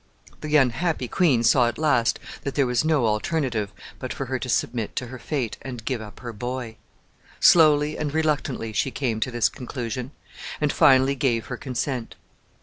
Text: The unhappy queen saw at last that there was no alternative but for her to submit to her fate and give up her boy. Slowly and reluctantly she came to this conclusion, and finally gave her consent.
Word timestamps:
The 0.39 0.57
unhappy 0.57 1.07
queen 1.07 1.43
saw 1.43 1.67
at 1.67 1.77
last 1.77 2.17
that 2.41 2.55
there 2.55 2.65
was 2.65 2.83
no 2.83 3.05
alternative 3.05 3.71
but 3.99 4.11
for 4.11 4.25
her 4.25 4.39
to 4.39 4.49
submit 4.49 4.95
to 4.95 5.05
her 5.05 5.19
fate 5.19 5.59
and 5.61 5.85
give 5.85 6.01
up 6.01 6.21
her 6.21 6.33
boy. 6.33 6.77
Slowly 7.39 7.99
and 7.99 8.11
reluctantly 8.11 8.73
she 8.73 8.89
came 8.89 9.19
to 9.19 9.29
this 9.29 9.47
conclusion, 9.47 10.09
and 10.59 10.73
finally 10.73 11.13
gave 11.13 11.45
her 11.53 11.55
consent. 11.55 12.15